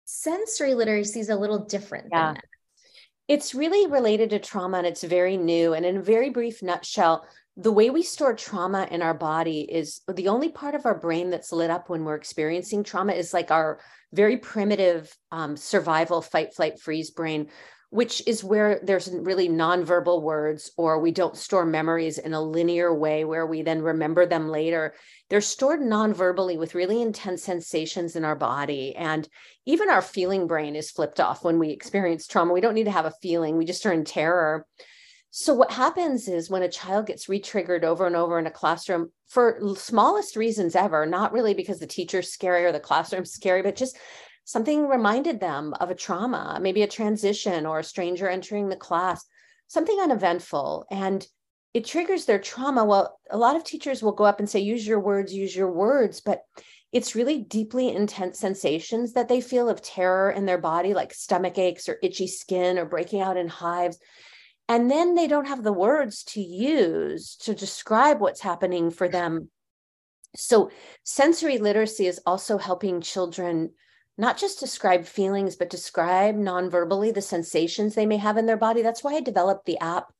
[0.06, 2.36] sensory literacy is a little different yeah.
[3.28, 5.74] It's really related to trauma and it's very new.
[5.74, 10.02] And in a very brief nutshell, the way we store trauma in our body is
[10.12, 13.52] the only part of our brain that's lit up when we're experiencing trauma is like
[13.52, 13.80] our
[14.12, 17.50] very primitive um, survival fight flight freeze brain
[17.94, 22.92] which is where there's really nonverbal words or we don't store memories in a linear
[22.92, 24.96] way where we then remember them later.
[25.30, 28.96] They're stored nonverbally with really intense sensations in our body.
[28.96, 29.30] And
[29.68, 32.52] even our feeling brain is flipped off when we experience trauma.
[32.52, 33.58] We don't need to have a feeling.
[33.58, 34.66] We just are in terror
[35.36, 39.12] so what happens is when a child gets re-triggered over and over in a classroom
[39.28, 43.76] for smallest reasons ever, not really because the teacher's scary or the classroom's scary, but
[43.76, 43.98] just
[44.43, 49.26] something reminded them of a trauma, maybe a transition or a stranger entering the class,
[49.65, 50.86] something uneventful.
[50.91, 51.26] And
[51.74, 52.86] it triggers their trauma.
[52.86, 55.72] Well, a lot of teachers will go up and say, use your words, use your
[55.72, 56.43] words, but
[56.91, 61.58] it's really deeply intense sensations that they feel of terror in their body, like stomach
[61.58, 63.98] aches or itchy skin or breaking out in hives
[64.69, 69.49] and then they don't have the words to use to describe what's happening for them
[70.36, 70.71] so
[71.04, 73.71] sensory literacy is also helping children
[74.17, 78.82] not just describe feelings but describe non-verbally the sensations they may have in their body
[78.82, 80.12] that's why i developed the app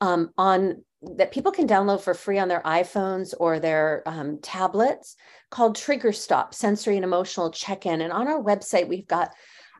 [0.00, 5.16] um, on that people can download for free on their iPhones or their um, tablets
[5.50, 8.02] called Trigger Stop Sensory and Emotional Check In.
[8.02, 9.32] And on our website, we've got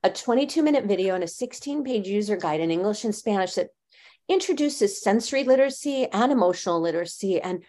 [0.02, 3.68] a 22 minute video and a 16 page user guide in English and Spanish that
[4.28, 7.64] introduces sensory literacy and emotional literacy and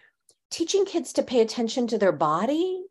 [0.50, 2.84] teaching kids to pay attention to their body.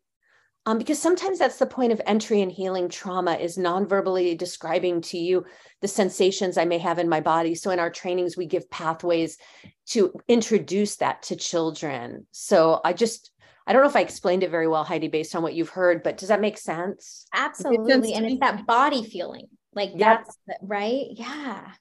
[0.68, 5.18] Um, because sometimes that's the point of entry and healing trauma is non-verbally describing to
[5.18, 5.46] you
[5.82, 7.56] the sensations I may have in my body.
[7.56, 9.40] So in our trainings, we give pathways
[9.88, 12.28] to introduce that to children.
[12.30, 13.32] So I just
[13.66, 16.04] I don't know if I explained it very well, Heidi, based on what you've heard,
[16.04, 17.26] but does that make sense?
[17.34, 18.14] Absolutely.
[18.14, 19.48] And it's that body feeling.
[19.74, 20.26] Like yep.
[20.26, 21.06] that's right.
[21.12, 21.72] Yeah.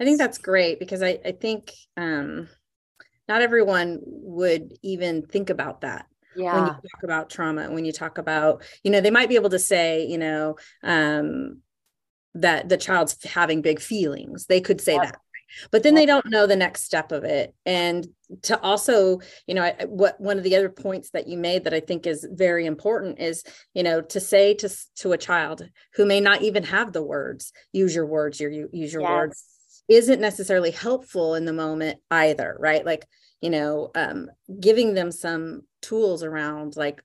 [0.00, 2.48] I think that's great because I, I think um,
[3.28, 6.06] not everyone would even think about that.
[6.36, 6.54] Yeah.
[6.54, 9.50] When you talk about trauma, when you talk about, you know, they might be able
[9.50, 11.62] to say, you know, um,
[12.34, 14.46] that the child's having big feelings.
[14.46, 15.02] They could say yep.
[15.02, 15.18] that
[15.70, 17.54] but then they don't know the next step of it.
[17.66, 18.06] And
[18.42, 21.80] to also you know what one of the other points that you made that i
[21.80, 26.20] think is very important is you know to say to to a child who may
[26.20, 29.10] not even have the words use your words your use your yes.
[29.10, 29.44] words
[29.88, 32.84] isn't necessarily helpful in the moment either right?
[32.84, 33.06] Like
[33.40, 34.28] you know um
[34.60, 37.02] giving them some tools around like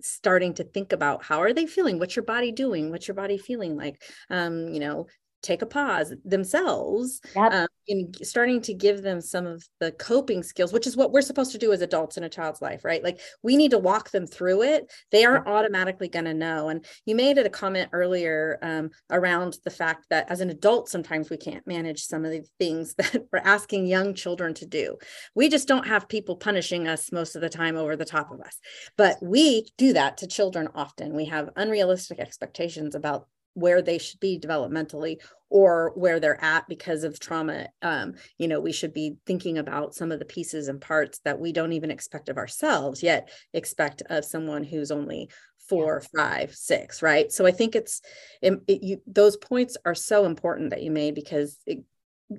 [0.00, 1.98] starting to think about how are they feeling?
[1.98, 2.90] What's your body doing?
[2.90, 4.02] What's your body feeling like?
[4.30, 5.06] Um you know
[5.42, 7.52] take a pause themselves yep.
[7.52, 11.20] um, and starting to give them some of the coping skills which is what we're
[11.20, 13.02] supposed to do as adults in a child's life right?
[13.02, 14.92] Like we need to walk them through it.
[15.10, 16.68] They aren't automatically going to know.
[16.68, 20.88] And you made it a comment earlier um, around the fact that as an adult
[20.88, 24.96] sometimes we can't manage some of the things that we're asking young children to do.
[25.34, 28.40] We just don't have people punishing us most of the time over the top of
[28.40, 28.58] us.
[28.96, 31.14] But we do that to children often.
[31.14, 35.18] We have unrealistic expectations about where they should be developmentally
[35.50, 39.94] or where they're at because of trauma um, you know we should be thinking about
[39.94, 44.02] some of the pieces and parts that we don't even expect of ourselves yet expect
[44.08, 45.28] of someone who's only
[45.68, 46.22] four yeah.
[46.22, 48.00] five six right so i think it's
[48.40, 51.84] it, it, you, those points are so important that you made because it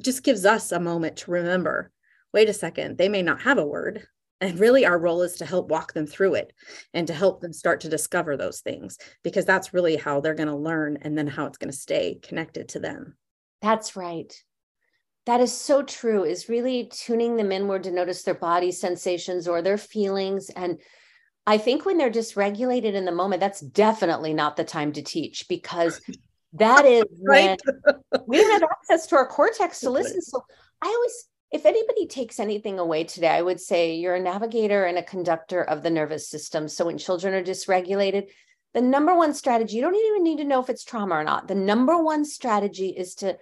[0.02, 1.91] just gives us a moment to remember
[2.34, 4.08] wait a second they may not have a word
[4.43, 6.53] and really our role is to help walk them through it
[6.93, 10.47] and to help them start to discover those things because that's really how they're going
[10.47, 13.15] to learn and then how it's going to stay connected to them
[13.62, 14.43] that's right
[15.25, 19.62] that is so true is really tuning them inward to notice their body sensations or
[19.62, 20.79] their feelings and
[21.47, 25.47] i think when they're dysregulated in the moment that's definitely not the time to teach
[25.47, 26.01] because
[26.53, 27.60] that is right.
[28.27, 30.21] we don't have access to our cortex to listen.
[30.21, 30.43] So
[30.82, 34.97] I always, if anybody takes anything away today, I would say you're a navigator and
[34.97, 36.67] a conductor of the nervous system.
[36.67, 38.29] So when children are dysregulated,
[38.73, 41.47] the number one strategy, you don't even need to know if it's trauma or not.
[41.47, 43.37] The number one strategy is to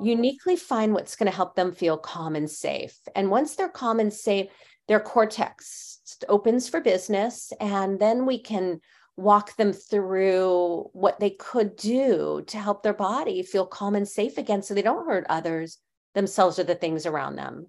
[0.00, 2.96] uniquely find what's going to help them feel calm and safe.
[3.16, 4.46] And once they're calm and safe,
[4.86, 7.52] their cortex opens for business.
[7.60, 8.80] And then we can
[9.16, 14.38] walk them through what they could do to help their body feel calm and safe
[14.38, 15.78] again so they don't hurt others,
[16.18, 17.68] themselves, or the things around them.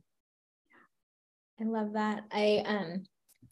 [1.61, 2.23] I love that.
[2.31, 3.03] I um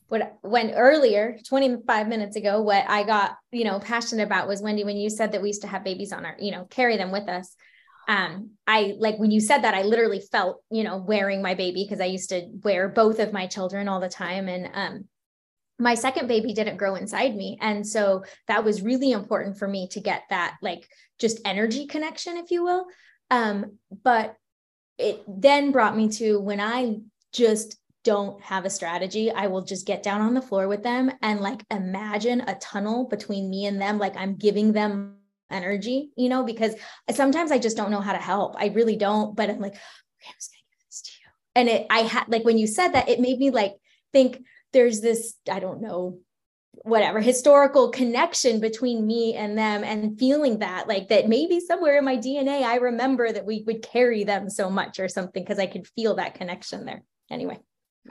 [0.07, 4.85] what when earlier 25 minutes ago what i got you know passionate about was wendy
[4.85, 7.11] when you said that we used to have babies on our you know carry them
[7.11, 7.55] with us
[8.07, 11.83] um i like when you said that i literally felt you know wearing my baby
[11.83, 15.05] because i used to wear both of my children all the time and um
[15.79, 19.89] my second baby didn't grow inside me and so that was really important for me
[19.89, 20.87] to get that like
[21.19, 22.85] just energy connection if you will
[23.29, 24.35] um but
[24.97, 26.95] it then brought me to when i
[27.33, 31.11] just don't have a strategy i will just get down on the floor with them
[31.21, 35.17] and like imagine a tunnel between me and them like i'm giving them
[35.49, 36.75] energy, you know, because
[37.11, 38.55] sometimes I just don't know how to help.
[38.57, 41.29] I really don't, but I'm like, okay, I'm just gonna give this to you.
[41.55, 43.73] And it, I had like when you said that, it made me like
[44.13, 46.19] think there's this, I don't know,
[46.87, 52.05] whatever historical connection between me and them and feeling that like that maybe somewhere in
[52.05, 55.67] my DNA I remember that we would carry them so much or something because I
[55.67, 57.03] could feel that connection there.
[57.29, 57.59] Anyway.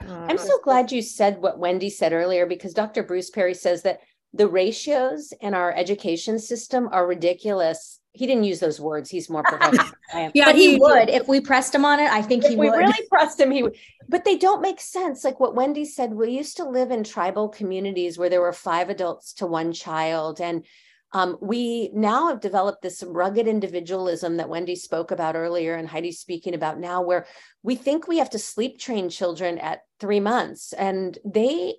[0.01, 3.01] Ah, I'm so glad you said what Wendy said earlier because Dr.
[3.01, 4.01] Bruce Perry says that
[4.33, 7.99] the ratios in our education system are ridiculous.
[8.13, 9.09] He didn't use those words.
[9.09, 9.85] He's more professional.
[10.33, 12.09] yeah, but he, he would if we pressed him on it.
[12.11, 12.77] I think he we would.
[12.77, 13.51] really pressed him.
[13.51, 13.75] He would.
[14.09, 15.23] But they don't make sense.
[15.23, 18.89] Like what Wendy said, we used to live in tribal communities where there were five
[18.89, 20.65] adults to one child, and
[21.13, 26.19] um, we now have developed this rugged individualism that Wendy spoke about earlier, and Heidi's
[26.19, 27.25] speaking about now, where
[27.63, 31.75] we think we have to sleep train children at three months, and they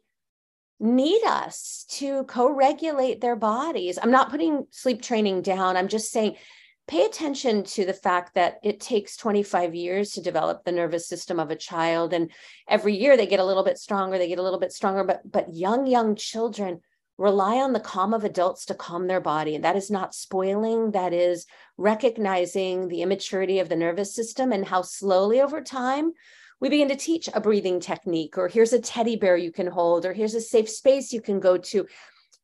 [0.81, 3.99] need us to co regulate their bodies.
[4.01, 5.77] I'm not putting sleep training down.
[5.77, 6.37] I'm just saying,
[6.87, 11.39] pay attention to the fact that it takes 25 years to develop the nervous system
[11.39, 12.15] of a child.
[12.15, 12.31] And
[12.67, 15.05] every year they get a little bit stronger, they get a little bit stronger.
[15.05, 16.81] But, but young, young children
[17.19, 19.55] rely on the calm of adults to calm their body.
[19.55, 24.65] And that is not spoiling, that is recognizing the immaturity of the nervous system and
[24.65, 26.13] how slowly over time
[26.61, 30.05] we begin to teach a breathing technique, or here's a teddy bear you can hold,
[30.05, 31.87] or here's a safe space you can go to.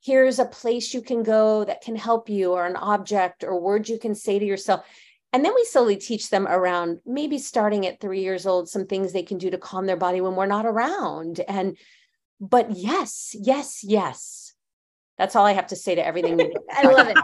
[0.02, 3.88] Here's a place you can go that can help you, or an object or words
[3.88, 4.84] you can say to yourself.
[5.32, 9.12] And then we slowly teach them around maybe starting at three years old, some things
[9.12, 11.40] they can do to calm their body when we're not around.
[11.48, 11.76] And,
[12.40, 14.54] but yes, yes, yes.
[15.18, 16.38] That's all I have to say to everything.
[16.70, 17.16] I love it.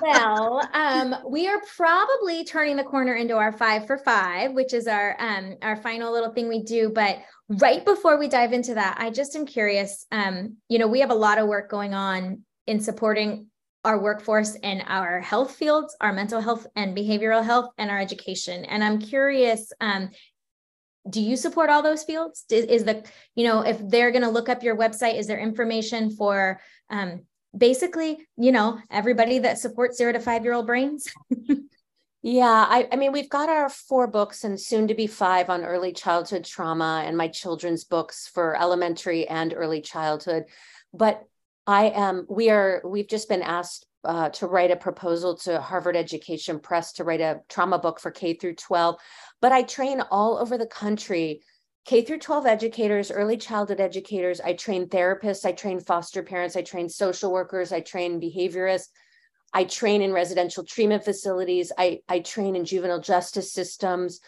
[0.00, 4.86] Well, um, we are probably turning the corner into our five for five, which is
[4.86, 6.90] our um, our final little thing we do.
[6.90, 10.06] But right before we dive into that, I just am curious.
[10.10, 13.46] Um, you know, we have a lot of work going on in supporting
[13.84, 18.64] our workforce and our health fields, our mental health and behavioral health, and our education.
[18.64, 20.10] And I'm curious, um,
[21.08, 22.44] do you support all those fields?
[22.50, 23.04] Is, is the,
[23.34, 27.22] you know, if they're going to look up your website, is there information for um,
[27.56, 31.08] basically, you know, everybody that supports zero to five year old brains?
[32.22, 35.64] yeah, I, I mean, we've got our four books and soon to be five on
[35.64, 40.44] early childhood trauma and my children's books for elementary and early childhood.
[40.92, 41.22] But
[41.66, 45.96] I am, we are, we've just been asked uh, to write a proposal to Harvard
[45.96, 48.96] Education Press to write a trauma book for K through 12.
[49.40, 51.42] But I train all over the country
[51.88, 54.42] K through 12 educators, early childhood educators.
[54.42, 58.88] I train therapists, I train foster parents, I train social workers, I train behaviorists.
[59.54, 61.72] I train in residential treatment facilities.
[61.78, 64.20] I, I train in juvenile justice systems.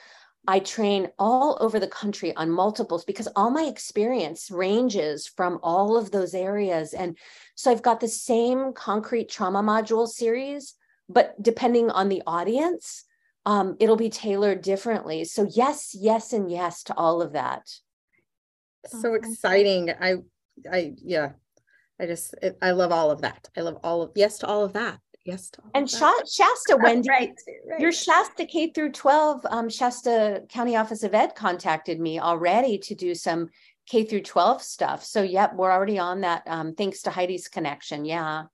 [0.49, 5.99] I train all over the country on multiples because all my experience ranges from all
[5.99, 6.95] of those areas.
[6.95, 7.19] And
[7.57, 10.77] so I've got the same concrete trauma module series,
[11.11, 13.05] but depending on the audience,
[13.47, 15.25] um, it'll be tailored differently.
[15.25, 17.69] So yes, yes, and yes to all of that.
[18.87, 19.91] So exciting.
[19.91, 20.17] I,
[20.71, 21.33] I, yeah,
[22.01, 23.49] I just, it, I love all of that.
[23.57, 24.99] I love all of, yes to all of that.
[25.25, 25.51] Yes.
[25.51, 27.33] To and Shasta, Wendy, right,
[27.69, 27.81] right.
[27.81, 32.95] your Shasta K through 12, um, Shasta County Office of Ed contacted me already to
[32.95, 33.49] do some
[33.87, 35.05] K through 12 stuff.
[35.05, 36.43] So yep, we're already on that.
[36.47, 38.05] Um, thanks to Heidi's connection.
[38.07, 38.45] Yeah.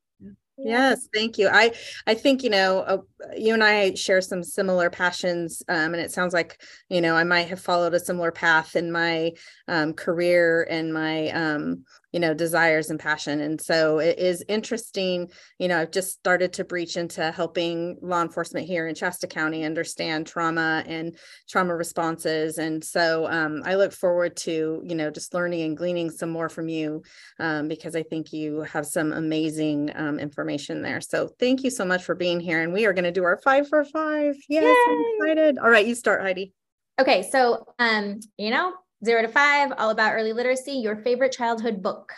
[0.59, 1.49] Yes, thank you.
[1.53, 1.73] I
[2.07, 2.99] I think you know uh,
[3.37, 7.25] you and I share some similar passions, um, and it sounds like you know I
[7.25, 9.33] might have followed a similar path in my
[9.69, 11.85] um, career and my um,
[12.17, 13.43] you know desires and passion.
[13.43, 18.23] And so it is interesting you know i've just started to breach into helping law
[18.23, 22.57] enforcement here in shasta county understand trauma and trauma responses.
[22.57, 26.49] And so um, i look forward to you know just learning and gleaning some more
[26.49, 27.03] from you
[27.39, 31.03] um, because i think you have some amazing um, information there.
[31.03, 33.37] So thank you so much for being here and we are going to do our
[33.37, 34.37] five for five.
[34.49, 34.93] Yes Yay!
[34.93, 35.59] i'm excited.
[35.59, 36.55] All right you start heidi.
[36.99, 38.73] Okay so um you know
[39.05, 42.13] zero to five, all about early literacy, your favorite childhood book.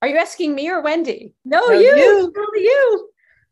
[0.00, 1.34] Are you asking me or Wendy?
[1.44, 1.96] No, no you.
[1.96, 2.32] you.
[2.54, 3.10] you.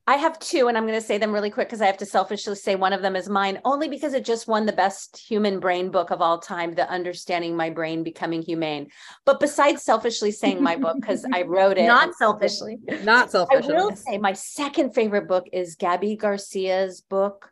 [0.09, 2.07] I have two, and I'm going to say them really quick because I have to
[2.07, 5.59] selfishly say one of them is mine, only because it just won the best human
[5.59, 8.89] brain book of all time, The Understanding My Brain Becoming Humane.
[9.25, 11.87] But besides selfishly saying my book, because I wrote it.
[11.87, 12.79] Not selfishly.
[13.03, 13.75] Not selfishly.
[13.75, 17.51] I will say my second favorite book is Gabi Garcia's book,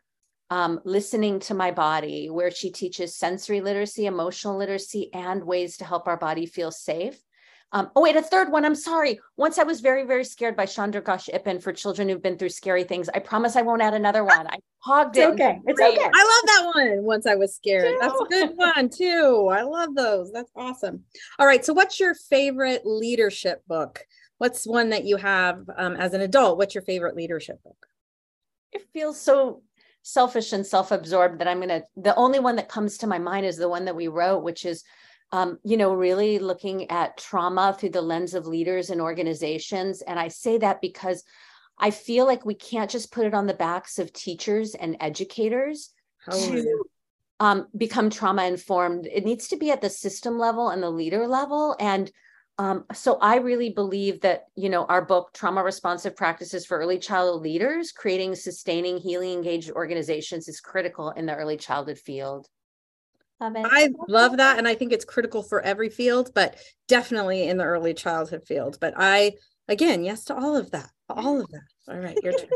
[0.49, 5.85] um, listening to my body, where she teaches sensory literacy, emotional literacy, and ways to
[5.85, 7.19] help our body feel safe.
[7.71, 8.63] Um, oh, wait, a third one.
[8.63, 9.19] I'm sorry.
[9.37, 12.49] Once I was very, very scared by Chandra Ghosh Ippen for children who've been through
[12.49, 13.09] scary things.
[13.13, 14.47] I promise I won't add another one.
[14.47, 15.33] I hogged it's it.
[15.33, 15.59] Okay.
[15.65, 15.99] It's okay.
[16.01, 16.13] I love
[16.45, 17.03] that one.
[17.03, 17.89] Once I was scared.
[17.89, 17.97] Too.
[17.99, 19.49] That's a good one too.
[19.51, 20.31] I love those.
[20.31, 21.03] That's awesome.
[21.37, 21.65] All right.
[21.65, 24.05] So, what's your favorite leadership book?
[24.37, 26.57] What's one that you have um, as an adult?
[26.57, 27.87] What's your favorite leadership book?
[28.71, 29.63] It feels so
[30.07, 33.43] selfish and self-absorbed that i'm going to the only one that comes to my mind
[33.43, 34.83] is the one that we wrote which is
[35.31, 40.03] um, you know really looking at trauma through the lens of leaders and organizations.
[40.03, 41.23] And i say that because
[41.79, 45.89] i feel like we can't just put it on the backs of teachers and educators
[46.31, 46.85] to
[47.39, 51.27] um, become trauma informed it needs to be at the system level and the leader
[51.27, 51.75] level.
[51.79, 52.11] And
[52.57, 56.97] um, so I really believe that you know our book trauma responsive practices for early
[56.97, 62.47] childhood leaders creating sustaining healing engaged organizations is critical in the early childhood field.
[63.41, 63.65] Love it.
[63.69, 67.65] I love that and I think it's critical for every field but definitely in the
[67.65, 69.33] early childhood field but I
[69.67, 71.93] again yes to all of that all of that.
[71.93, 72.49] All right, your turn.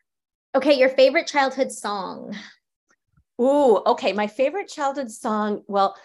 [0.54, 2.36] okay, your favorite childhood song.
[3.40, 5.96] Ooh, okay, my favorite childhood song well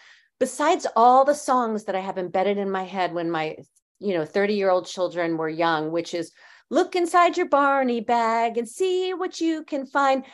[0.41, 3.57] besides all the songs that I have embedded in my head when my,
[3.99, 6.31] you know, 30 year old children were young, which is
[6.71, 10.25] look inside your Barney bag and see what you can find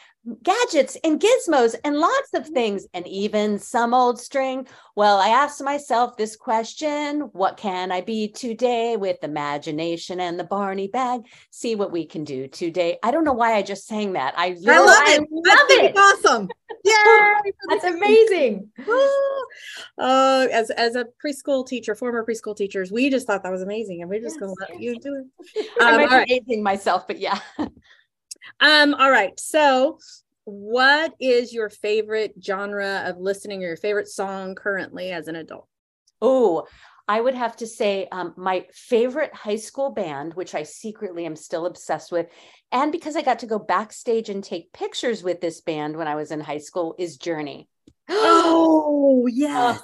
[0.43, 4.67] gadgets and gizmos and lots of things and even some old string.
[4.95, 10.43] Well, I asked myself this question What can I be today with imagination and the
[10.43, 11.21] Barney bag?
[11.51, 12.97] See what we can do today.
[13.03, 14.33] I don't know why I just sang that.
[14.37, 15.29] I, really, I love it.
[15.45, 15.97] I love it.
[15.97, 16.49] awesome.
[16.83, 17.33] Yeah,
[17.69, 18.69] that's amazing.
[19.97, 24.01] uh, as as a preschool teacher, former preschool teachers, we just thought that was amazing,
[24.01, 25.25] and we're just yes, going to let you do
[25.55, 25.67] it.
[25.81, 26.31] Um, I might be right.
[26.31, 27.39] aging myself, but yeah.
[28.59, 29.39] Um, all right.
[29.39, 29.99] So,
[30.45, 35.67] what is your favorite genre of listening or your favorite song currently as an adult?
[36.21, 36.67] Oh,
[37.07, 41.35] I would have to say um, my favorite high school band, which I secretly am
[41.35, 42.27] still obsessed with,
[42.71, 46.15] and because I got to go backstage and take pictures with this band when I
[46.15, 47.69] was in high school, is Journey.
[48.09, 49.77] Oh, yeah.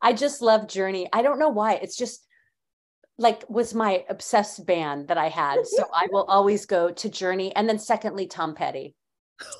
[0.00, 1.08] I just love Journey.
[1.12, 1.74] I don't know why.
[1.74, 2.25] It's just
[3.18, 5.66] like was my obsessed band that I had.
[5.66, 7.54] So I will always go to Journey.
[7.54, 8.94] And then secondly, Tom Petty.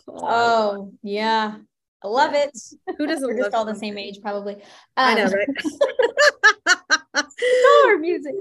[0.08, 1.56] Oh, yeah.
[2.02, 2.56] I love it.
[2.98, 4.54] Who doesn't We're just all the same age, probably.
[4.54, 4.60] Um,
[4.96, 5.48] I know, right?
[7.86, 8.34] Our music.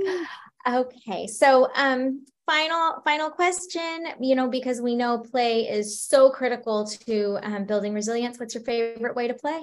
[0.67, 1.27] Okay.
[1.27, 7.39] So um final final question you know because we know play is so critical to
[7.41, 9.59] um, building resilience what's your favorite way to play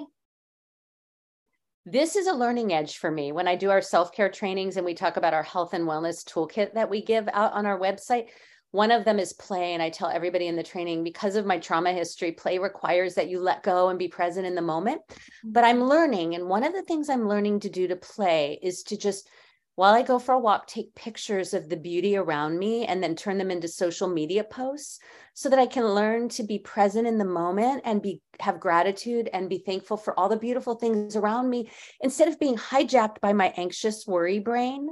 [1.85, 4.85] this is a learning edge for me when I do our self care trainings and
[4.85, 8.27] we talk about our health and wellness toolkit that we give out on our website.
[8.71, 9.73] One of them is play.
[9.73, 13.29] And I tell everybody in the training because of my trauma history, play requires that
[13.29, 15.01] you let go and be present in the moment.
[15.43, 15.81] But mm-hmm.
[15.81, 16.35] I'm learning.
[16.35, 19.29] And one of the things I'm learning to do to play is to just
[19.75, 23.15] while I go for a walk, take pictures of the beauty around me and then
[23.15, 24.99] turn them into social media posts
[25.33, 29.29] so that I can learn to be present in the moment and be have gratitude
[29.33, 31.71] and be thankful for all the beautiful things around me
[32.01, 34.89] instead of being hijacked by my anxious worry brain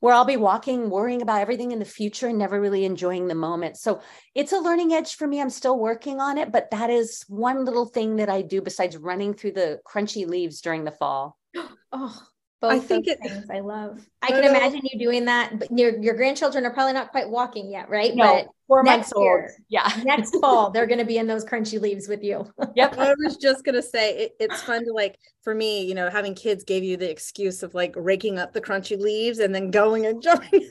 [0.00, 3.34] where I'll be walking worrying about everything in the future and never really enjoying the
[3.34, 3.76] moment.
[3.78, 4.00] So
[4.34, 5.40] it's a learning edge for me.
[5.40, 8.96] I'm still working on it, but that is one little thing that I do besides
[8.96, 11.38] running through the crunchy leaves during the fall.
[11.92, 12.20] Oh,
[12.60, 14.06] both I think it, things I love.
[14.22, 17.70] I can imagine you doing that, but your your grandchildren are probably not quite walking
[17.70, 18.14] yet, right?
[18.14, 19.24] No, but Four Next months old.
[19.24, 19.56] year.
[19.68, 19.88] Yeah.
[20.04, 22.46] Next fall, they're going to be in those crunchy leaves with you.
[22.74, 22.98] Yep.
[22.98, 26.34] I was just gonna say it, it's fun to like for me, you know, having
[26.34, 30.04] kids gave you the excuse of like raking up the crunchy leaves and then going
[30.04, 30.68] and jumping.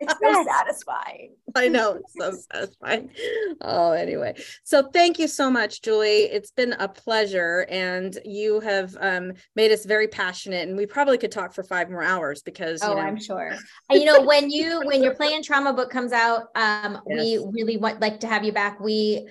[0.00, 1.34] It's so satisfying.
[1.54, 3.10] I know it's so satisfying.
[3.60, 4.34] Oh, anyway.
[4.64, 6.24] So thank you so much, Julie.
[6.24, 7.66] It's been a pleasure.
[7.68, 10.68] And you have um, made us very passionate.
[10.68, 13.54] And we probably could talk for five more hours because Oh, you know, I'm sure.
[13.90, 17.44] You know, when you when your play and trauma book comes out, um, we Yes.
[17.52, 18.80] really want like to have you back.
[18.80, 19.28] We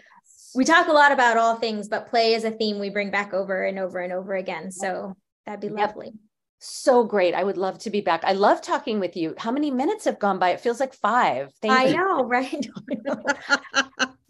[0.55, 3.33] we talk a lot about all things, but play is a theme we bring back
[3.33, 4.71] over and over and over again.
[4.71, 5.89] So that'd be Yep.
[5.89, 6.13] lovely.
[6.59, 7.33] So great.
[7.33, 8.23] I would love to be back.
[8.25, 9.33] I love talking with you.
[9.37, 10.49] How many minutes have gone by?
[10.49, 11.53] It feels like five.
[11.61, 11.95] Thank I you.
[11.95, 12.67] know, right?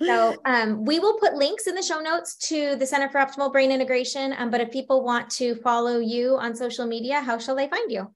[0.02, 3.52] So um, we will put links in the show notes to the Center for Optimal
[3.52, 4.34] Brain Integration.
[4.38, 7.92] Um, but if people want to follow you on social media, how shall they find
[7.92, 8.12] you?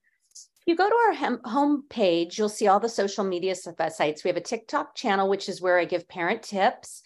[0.66, 4.24] You go to our hem- home page, you'll see all the social media uh, sites.
[4.24, 7.02] We have a TikTok channel, which is where I give parent tips.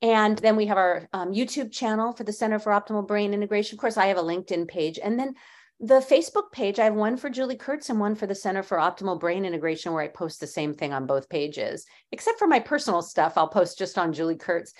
[0.00, 3.76] And then we have our um, YouTube channel for the Center for Optimal Brain Integration.
[3.76, 4.98] Of course, I have a LinkedIn page.
[5.02, 5.34] And then
[5.80, 8.78] the Facebook page, I have one for Julie Kurtz and one for the Center for
[8.78, 11.86] Optimal Brain Integration, where I post the same thing on both pages.
[12.12, 14.72] Except for my personal stuff, I'll post just on Julie Kurtz.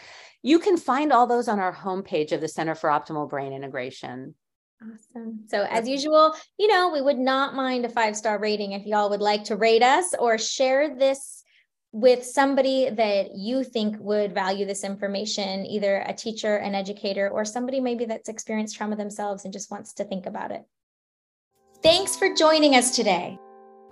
[0.43, 4.35] You can find all those on our homepage of the Center for Optimal Brain Integration.
[4.83, 5.41] Awesome.
[5.47, 9.11] So, as usual, you know, we would not mind a five star rating if y'all
[9.11, 11.45] would like to rate us or share this
[11.93, 17.45] with somebody that you think would value this information, either a teacher, an educator, or
[17.45, 20.62] somebody maybe that's experienced trauma themselves and just wants to think about it.
[21.83, 23.39] Thanks for joining us today.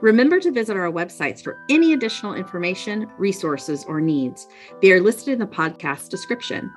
[0.00, 4.46] Remember to visit our websites for any additional information, resources, or needs.
[4.80, 6.70] They are listed in the podcast description.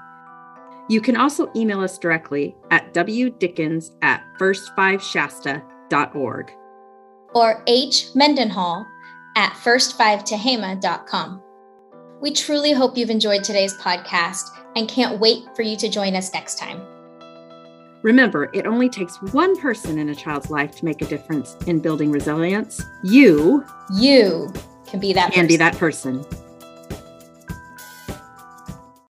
[0.91, 6.51] You can also email us directly at wdickens at first5shasta.org.
[7.33, 8.07] or H.
[8.13, 8.85] Mendenhall
[9.37, 11.41] at first5tehama.com.
[12.21, 16.33] We truly hope you've enjoyed today's podcast and can't wait for you to join us
[16.33, 16.81] next time.
[18.01, 21.79] Remember, it only takes one person in a child's life to make a difference in
[21.79, 22.83] building resilience.
[23.01, 24.51] You You
[24.87, 26.25] can be that can be that person.